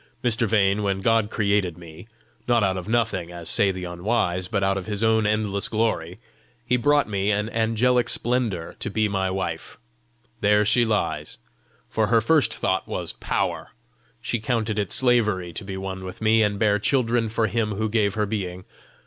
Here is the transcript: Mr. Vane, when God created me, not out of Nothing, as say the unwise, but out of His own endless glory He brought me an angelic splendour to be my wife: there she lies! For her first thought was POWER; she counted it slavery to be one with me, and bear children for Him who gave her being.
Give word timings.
Mr. 0.23 0.47
Vane, 0.47 0.81
when 0.81 1.01
God 1.01 1.29
created 1.29 1.77
me, 1.77 2.07
not 2.47 2.63
out 2.63 2.75
of 2.75 2.89
Nothing, 2.89 3.31
as 3.31 3.47
say 3.47 3.69
the 3.71 3.83
unwise, 3.83 4.47
but 4.47 4.63
out 4.63 4.75
of 4.75 4.87
His 4.87 5.03
own 5.03 5.27
endless 5.27 5.67
glory 5.67 6.17
He 6.65 6.75
brought 6.75 7.07
me 7.07 7.29
an 7.29 7.51
angelic 7.51 8.09
splendour 8.09 8.73
to 8.79 8.89
be 8.89 9.07
my 9.07 9.29
wife: 9.29 9.77
there 10.39 10.65
she 10.65 10.85
lies! 10.85 11.37
For 11.87 12.07
her 12.07 12.19
first 12.19 12.51
thought 12.51 12.87
was 12.87 13.13
POWER; 13.13 13.73
she 14.23 14.39
counted 14.39 14.79
it 14.79 14.91
slavery 14.91 15.53
to 15.53 15.63
be 15.63 15.77
one 15.77 16.03
with 16.03 16.19
me, 16.19 16.41
and 16.41 16.57
bear 16.57 16.79
children 16.79 17.29
for 17.29 17.45
Him 17.45 17.73
who 17.73 17.87
gave 17.87 18.15
her 18.15 18.25
being. 18.25 18.65